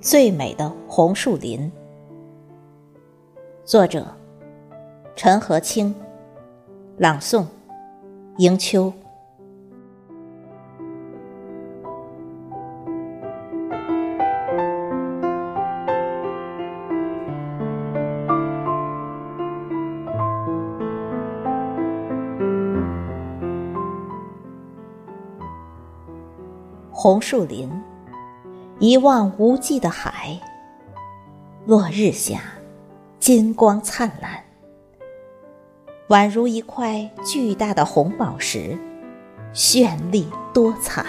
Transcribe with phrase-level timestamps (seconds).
[0.00, 1.70] 最美的红树林。
[3.66, 4.06] 作者：
[5.14, 5.94] 陈和清，
[6.96, 7.44] 朗诵：
[8.38, 8.90] 迎秋。
[26.90, 27.70] 红树林，
[28.80, 30.38] 一望无际的海。
[31.66, 32.40] 落日下，
[33.18, 34.42] 金光灿烂，
[36.08, 38.78] 宛如一块巨大的红宝石，
[39.52, 41.04] 绚丽多彩。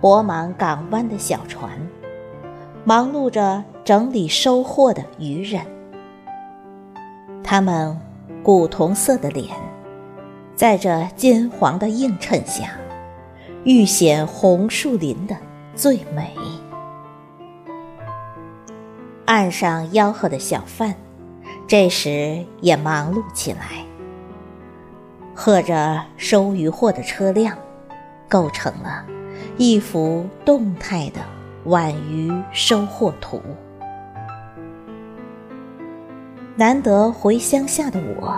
[0.00, 1.70] 泊满港湾的小船，
[2.84, 5.64] 忙碌着整理收获的渔人，
[7.44, 7.96] 他们
[8.42, 9.46] 古铜色的脸。
[10.56, 12.72] 在这金黄的映衬下，
[13.64, 15.36] 遇险红树林的
[15.74, 16.34] 最美。
[19.24, 20.94] 岸上吆喝的小贩，
[21.68, 23.84] 这时也忙碌起来，
[25.32, 27.56] 和着收渔货的车辆，
[28.28, 29.04] 构成了
[29.56, 31.20] 一幅动态的
[31.66, 33.40] 晚渔收获图。
[36.56, 38.36] 难得回乡下的我。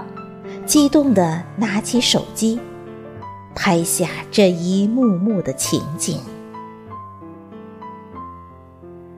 [0.67, 2.59] 激动地拿起手机，
[3.55, 6.21] 拍下这一幕幕的情景。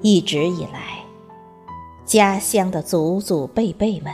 [0.03, 1.05] 一直以来，
[2.05, 4.13] 家乡的祖祖辈辈们，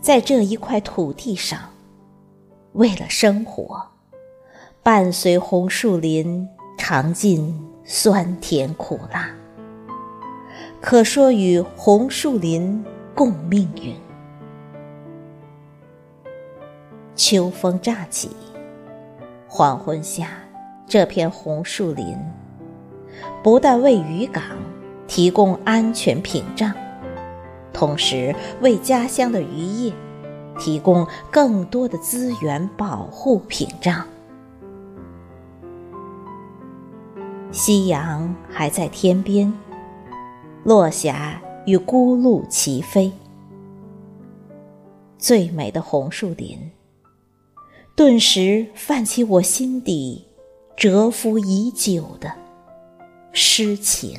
[0.00, 1.58] 在这一块土地上，
[2.72, 3.82] 为了生活，
[4.82, 9.28] 伴随红树林尝尽酸甜苦辣，
[10.80, 12.82] 可说与红树林
[13.14, 13.94] 共命运。
[17.14, 18.30] 秋风乍起，
[19.60, 20.28] 黄昏下，
[20.86, 22.16] 这片红树林
[23.42, 24.42] 不但为渔港
[25.06, 26.72] 提供安全屏障，
[27.70, 29.92] 同时为家乡的渔业
[30.58, 34.02] 提供更多的资源保护屏障。
[37.52, 39.52] 夕阳还在天边，
[40.64, 43.12] 落霞与孤鹭齐飞，
[45.18, 46.58] 最美的红树林。
[48.00, 50.24] 顿时泛起我心底
[50.74, 52.32] 蛰伏已久的
[53.30, 54.18] 诗情。